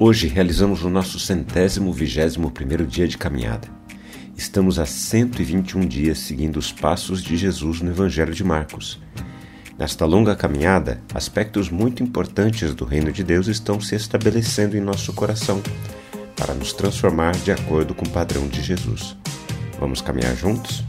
Hoje 0.00 0.28
realizamos 0.28 0.84
o 0.84 0.88
nosso 0.88 1.18
centésimo 1.18 1.92
vigésimo 1.92 2.52
primeiro 2.52 2.86
dia 2.86 3.08
de 3.08 3.18
caminhada. 3.18 3.66
Estamos 4.36 4.78
há 4.78 4.86
121 4.86 5.80
dias 5.80 6.18
seguindo 6.20 6.56
os 6.56 6.70
passos 6.70 7.20
de 7.20 7.36
Jesus 7.36 7.80
no 7.80 7.90
Evangelho 7.90 8.32
de 8.32 8.44
Marcos. 8.44 9.00
Nesta 9.76 10.06
longa 10.06 10.36
caminhada, 10.36 11.02
aspectos 11.12 11.68
muito 11.68 12.00
importantes 12.00 12.72
do 12.76 12.84
Reino 12.84 13.10
de 13.10 13.24
Deus 13.24 13.48
estão 13.48 13.80
se 13.80 13.96
estabelecendo 13.96 14.76
em 14.76 14.80
nosso 14.80 15.12
coração 15.12 15.60
para 16.36 16.54
nos 16.54 16.72
transformar 16.72 17.32
de 17.32 17.50
acordo 17.50 17.92
com 17.92 18.06
o 18.06 18.10
padrão 18.10 18.46
de 18.46 18.62
Jesus. 18.62 19.16
Vamos 19.80 20.00
caminhar 20.00 20.36
juntos? 20.36 20.84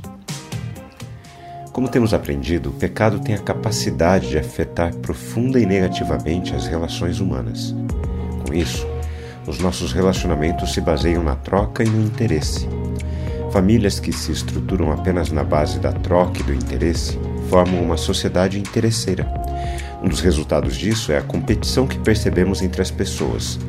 Como 1.73 1.89
temos 1.89 2.14
aprendido, 2.14 2.70
o 2.70 2.73
pecado 2.73 3.18
tem 3.18 3.34
a 3.34 3.39
capacidade 3.39 4.30
de 4.30 4.38
afetar 4.38 4.94
profunda 4.98 5.60
e 5.60 5.66
negativamente 5.66 6.54
as 6.54 6.68
relações 6.68 7.20
humanas. 7.20 7.73
Com 8.46 8.54
isso, 8.54 8.86
os 9.47 9.59
nossos 9.59 9.91
relacionamentos 9.93 10.73
se 10.73 10.81
baseiam 10.81 11.23
na 11.23 11.35
troca 11.35 11.84
e 11.84 11.89
no 11.89 12.05
interesse. 12.05 12.67
Famílias 13.52 13.99
que 13.99 14.11
se 14.11 14.31
estruturam 14.31 14.91
apenas 14.91 15.31
na 15.31 15.43
base 15.43 15.80
da 15.80 15.91
troca 15.91 16.39
e 16.39 16.43
do 16.43 16.53
interesse 16.53 17.20
formam 17.49 17.81
uma 17.81 17.97
sociedade 17.97 18.59
interesseira. 18.59 19.27
Um 20.03 20.07
dos 20.07 20.21
resultados 20.21 20.77
disso 20.77 21.11
é 21.11 21.17
a 21.17 21.23
competição 21.23 21.88
que 21.88 21.97
percebemos 21.99 22.61
entre 22.61 22.81
as 22.81 22.91
pessoas, 22.91 23.59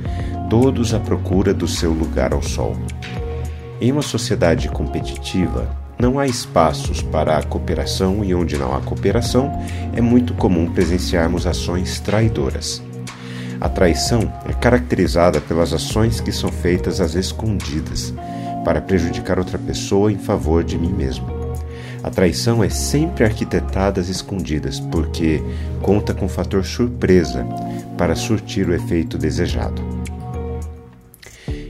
todos 0.49 0.93
à 0.93 1.01
procura 1.01 1.55
do 1.55 1.67
seu 1.67 1.93
lugar 1.93 2.33
ao 2.33 2.43
sol. 2.43 2.77
Em 3.81 3.91
uma 3.91 4.03
sociedade 4.03 4.69
competitiva, 4.69 5.69
não 5.99 6.19
há 6.19 6.27
espaços 6.27 7.03
para 7.03 7.39
a 7.39 7.43
cooperação 7.43 8.25
e 8.25 8.35
onde 8.35 8.57
não 8.57 8.75
há 8.75 8.81
cooperação, 8.81 9.51
é 9.95 10.01
muito 10.01 10.35
comum 10.35 10.71
presenciarmos 10.73 11.47
ações 11.47 12.01
traidoras. 12.01 12.83
A 13.61 13.69
traição 13.69 14.33
é 14.49 14.55
caracterizada 14.55 15.39
pelas 15.39 15.75
ações 15.75 16.19
que 16.19 16.33
são 16.33 16.51
feitas 16.51 16.99
às 17.01 17.15
escondidas, 17.15 18.15
para 18.65 18.81
prejudicar 18.81 19.39
outra 19.39 19.59
pessoa 19.59 20.11
em 20.11 20.19
favor 20.19 20.65
de 20.65 20.79
mim 20.79 20.93
mesmo. 20.93 21.27
A 22.03 22.09
traição 22.09 22.65
é 22.65 22.71
sempre 22.71 23.25
arquitetada 23.25 24.01
às 24.01 24.09
escondidas, 24.09 24.81
porque 24.81 25.43
conta 25.83 26.15
com 26.15 26.25
o 26.25 26.29
fator 26.29 26.65
surpresa 26.65 27.45
para 27.99 28.17
surtir 28.17 28.67
o 28.67 28.75
efeito 28.75 29.19
desejado. 29.19 29.83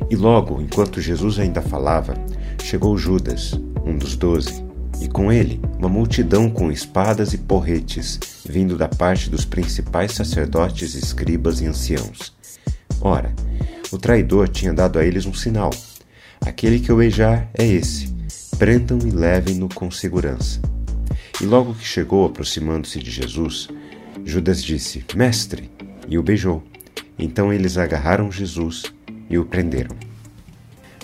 E 0.09 0.15
logo, 0.15 0.61
enquanto 0.61 1.01
Jesus 1.01 1.41
ainda 1.41 1.61
falava, 1.61 2.15
chegou 2.63 2.97
Judas, 2.97 3.61
um 3.85 3.99
dos 3.99 4.15
doze, 4.15 4.65
e 5.01 5.09
com 5.09 5.33
ele 5.33 5.61
uma 5.79 5.89
multidão 5.89 6.51
com 6.51 6.71
espadas 6.71 7.33
e 7.33 7.39
porretes, 7.39 8.21
vindo 8.45 8.77
da 8.77 8.89
parte 8.89 9.31
dos 9.31 9.45
principais 9.45 10.13
sacerdotes, 10.13 10.95
escribas 10.95 11.61
e 11.61 11.67
anciãos. 11.67 12.35
Ora, 13.01 13.35
o 13.91 13.99
traidor 13.99 14.49
tinha 14.49 14.73
dado 14.73 14.99
a 14.99 15.05
eles 15.05 15.27
um 15.27 15.35
sinal: 15.35 15.71
aquele 16.41 16.79
que 16.79 16.91
eu 16.91 16.99
beijar 16.99 17.49
é 17.55 17.67
esse, 17.67 18.15
prendam 18.59 18.99
e 18.99 19.11
levem-no 19.11 19.69
com 19.69 19.91
segurança. 19.91 20.61
E 21.41 21.45
logo 21.45 21.75
que 21.75 21.85
chegou, 21.85 22.27
aproximando-se 22.27 22.99
de 22.99 23.11
Jesus, 23.11 23.69
Judas 24.25 24.63
disse: 24.63 25.05
Mestre, 25.17 25.71
e 26.07 26.19
o 26.19 26.23
beijou. 26.23 26.63
Então 27.19 27.53
eles 27.53 27.79
agarraram 27.79 28.31
Jesus 28.31 28.85
e 29.29 29.39
o 29.39 29.45
prenderam. 29.45 30.10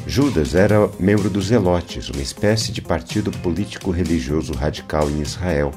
Judas 0.09 0.55
era 0.55 0.89
membro 1.01 1.29
dos 1.29 1.47
Zelotes, 1.47 2.09
uma 2.09 2.23
espécie 2.23 2.71
de 2.71 2.81
partido 2.81 3.33
político-religioso 3.33 4.53
radical 4.53 5.11
em 5.11 5.21
Israel, 5.21 5.73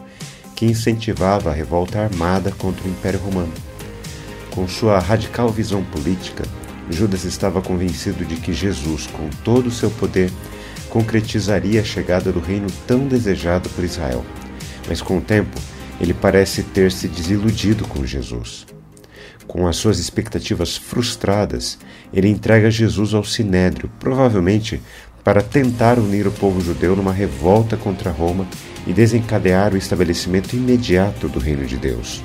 que 0.56 0.68
incentivava 0.68 1.50
a 1.50 1.54
revolta 1.54 2.00
armada 2.00 2.52
contra 2.52 2.86
o 2.86 2.92
Império 2.92 3.20
Romano. 3.20 3.52
Com 4.52 4.68
sua 4.68 5.00
radical 5.00 5.50
visão 5.50 5.84
política, 5.84 6.44
Judas 6.92 7.24
estava 7.24 7.60
convencido 7.60 8.24
de 8.24 8.36
que 8.36 8.54
Jesus, 8.54 9.08
com 9.08 9.28
todo 9.44 9.66
o 9.66 9.72
seu 9.72 9.90
poder, 9.90 10.32
concretizaria 10.92 11.82
a 11.82 11.84
chegada 11.84 12.32
do 12.32 12.40
reino 12.40 12.68
tão 12.86 13.08
desejado 13.08 13.68
por 13.70 13.84
Israel. 13.84 14.24
Mas 14.88 15.02
com 15.02 15.18
o 15.18 15.22
tempo, 15.22 15.60
ele 16.00 16.14
parece 16.14 16.62
ter 16.62 16.92
se 16.92 17.08
desiludido 17.08 17.84
com 17.88 18.06
Jesus. 18.06 18.68
Com 19.50 19.66
as 19.66 19.78
suas 19.78 19.98
expectativas 19.98 20.78
frustradas, 20.78 21.80
ele 22.14 22.28
entrega 22.28 22.70
Jesus 22.70 23.16
ao 23.16 23.24
sinédrio, 23.24 23.90
provavelmente 24.00 24.80
para 25.24 25.42
tentar 25.42 25.98
unir 25.98 26.28
o 26.28 26.32
povo 26.32 26.62
judeu 26.62 26.96
numa 26.96 27.12
revolta 27.12 27.76
contra 27.76 28.12
Roma 28.12 28.48
e 28.86 28.94
desencadear 28.94 29.74
o 29.74 29.78
estabelecimento 29.78 30.56
imediato 30.56 31.28
do 31.28 31.40
reino 31.40 31.66
de 31.66 31.78
Deus. 31.78 32.24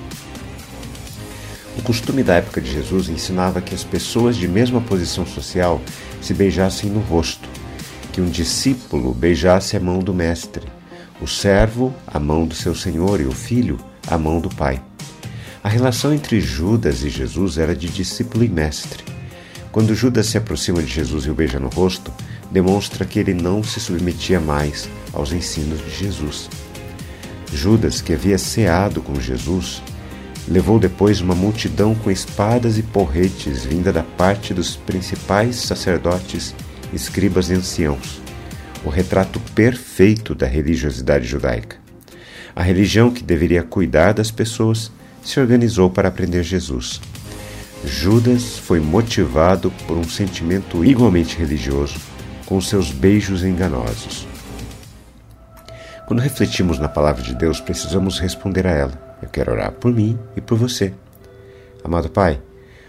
O 1.79 1.83
costume 1.83 2.23
da 2.23 2.35
época 2.35 2.61
de 2.61 2.71
Jesus 2.71 3.09
ensinava 3.09 3.63
que 3.63 3.75
as 3.75 3.83
pessoas 3.83 4.37
de 4.37 4.47
mesma 4.47 4.83
posição 4.83 5.25
social 5.25 5.81
se 6.21 6.35
beijassem 6.35 6.91
no 6.91 7.01
rosto, 7.01 7.49
que 8.13 8.21
um 8.21 8.29
discípulo 8.29 9.15
beijasse 9.15 9.79
a 9.79 9.81
mão 9.81 10.01
do 10.01 10.13
mestre, 10.13 10.67
o 11.23 11.27
servo 11.27 11.95
a 12.07 12.21
mão 12.21 12.47
do 12.47 12.55
seu 12.55 12.75
senhor 12.75 13.19
e 13.19 13.25
o 13.25 13.33
filho 13.33 13.79
a 14.07 14.19
mão 14.19 14.41
do 14.41 14.51
pai. 14.51 14.83
A 15.65 15.69
relação 15.71 16.13
entre 16.13 16.43
Judas 16.43 17.03
e 17.05 17.09
Jesus 17.09 17.57
era 17.57 17.75
de 17.75 17.89
discípulo 17.89 18.45
e 18.45 18.51
mestre. 18.51 19.03
Quando 19.73 19.95
Judas 19.95 20.27
se 20.27 20.37
aproxima 20.37 20.83
de 20.83 20.93
Jesus 20.93 21.25
e 21.25 21.31
o 21.31 21.35
beija 21.35 21.59
no 21.59 21.71
rosto, 21.71 22.13
demonstra 22.51 23.07
que 23.07 23.19
ele 23.19 23.33
não 23.33 23.63
se 23.63 23.81
submetia 23.81 24.39
mais 24.39 24.87
aos 25.11 25.33
ensinos 25.33 25.83
de 25.83 25.89
Jesus. 25.89 26.51
Judas, 27.51 28.03
que 28.03 28.13
havia 28.13 28.37
ceado 28.37 29.01
com 29.01 29.19
Jesus, 29.19 29.83
levou 30.47 30.79
depois 30.79 31.23
uma 31.23 31.35
multidão 31.35 31.95
com 31.95 32.11
espadas 32.11 32.77
e 32.77 32.83
porretes 32.83 33.65
vinda 33.65 33.91
da 33.91 34.03
parte 34.03 34.53
dos 34.53 34.77
principais 34.77 35.57
sacerdotes, 35.57 36.55
escribas 36.93 37.49
e 37.49 37.55
anciãos, 37.55 38.21
o 38.85 38.91
retrato 38.91 39.41
perfeito 39.55 40.35
da 40.35 40.47
religiosidade 40.47 41.27
judaica. 41.27 41.79
A 42.55 42.63
religião 42.63 43.11
que 43.11 43.25
deveria 43.25 43.63
cuidar 43.63 44.13
das 44.13 44.31
pessoas 44.31 44.93
se 45.25 45.41
organizou 45.41 45.89
para 45.89 46.11
prender 46.11 46.43
Jesus. 46.43 47.01
Judas 47.85 48.59
foi 48.59 48.81
motivado 48.81 49.71
por 49.87 49.97
um 49.97 50.05
sentimento 50.05 50.85
igualmente 50.85 51.37
religioso, 51.37 51.97
com 52.47 52.61
seus 52.61 52.91
beijos 52.91 53.43
enganosos. 53.43 54.27
Quando 56.07 56.21
refletimos 56.21 56.79
na 56.79 56.89
palavra 56.89 57.23
de 57.23 57.35
Deus, 57.35 57.61
precisamos 57.61 58.19
responder 58.19 58.67
a 58.67 58.71
ela. 58.71 59.17
Eu 59.23 59.29
quero 59.29 59.53
orar 59.53 59.73
por 59.73 59.93
mim 59.93 60.19
e 60.37 60.41
por 60.41 60.59
você. 60.59 60.93
Amado 61.83 62.11
Pai, 62.11 62.41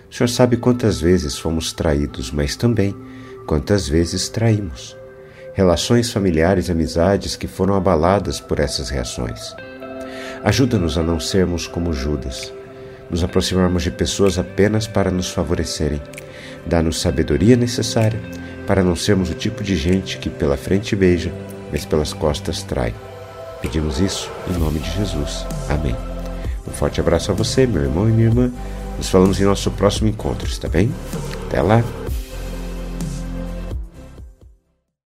o 0.10 0.14
Senhor 0.14 0.28
sabe 0.28 0.58
quantas 0.58 1.00
vezes 1.00 1.38
fomos 1.38 1.72
traídos, 1.72 2.32
mas 2.32 2.56
também 2.56 2.96
quantas 3.46 3.88
vezes 3.88 4.28
traímos. 4.28 4.96
Relações 5.54 6.12
familiares 6.12 6.68
e 6.68 6.72
amizades 6.72 7.36
que 7.36 7.48
foram 7.48 7.76
abaladas 7.76 8.42
por 8.42 8.60
essas 8.60 8.90
reações. 8.90 9.56
Ajuda-nos 10.46 10.96
a 10.96 11.02
não 11.02 11.20
sermos 11.20 11.66
como 11.66 11.92
Judas, 11.92 12.54
nos 13.10 13.24
aproximarmos 13.24 13.82
de 13.82 13.90
pessoas 13.90 14.38
apenas 14.38 14.86
para 14.86 15.10
nos 15.10 15.32
favorecerem. 15.32 16.00
Dá-nos 16.68 17.02
sabedoria 17.02 17.56
necessária 17.56 18.22
para 18.68 18.84
não 18.84 18.96
sermos 18.96 19.32
o 19.32 19.34
tipo 19.34 19.64
de 19.64 19.76
gente 19.76 20.20
que 20.20 20.30
pela 20.30 20.56
frente 20.56 20.96
beija, 20.96 21.34
mas 21.72 21.84
pelas 21.84 22.14
costas 22.14 22.62
trai. 22.62 22.94
Pedimos 23.60 24.00
isso 24.00 24.30
em 24.48 24.60
nome 24.60 24.78
de 24.78 24.92
Jesus. 24.92 25.48
Amém. 25.68 25.96
Um 26.68 26.72
forte 26.72 27.00
abraço 27.00 27.32
a 27.32 27.34
você, 27.34 27.66
meu 27.66 27.82
irmão 27.82 28.08
e 28.08 28.12
minha 28.12 28.28
irmã. 28.28 28.52
Nos 29.00 29.10
falamos 29.10 29.42
em 29.42 29.46
nosso 29.46 29.72
próximo 29.72 30.10
encontro, 30.10 30.48
está 30.48 30.68
bem? 30.68 30.92
Até 31.48 31.60
lá! 31.60 31.84